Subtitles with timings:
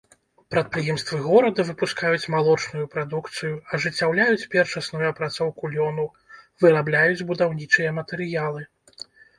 [0.53, 6.11] Прадпрыемствы горада выпускаюць малочную прадукцыю, ажыццяўляюць першасную апрацоўку лёну,
[6.67, 8.61] вырабляюць будаўнічыя матэрыялы.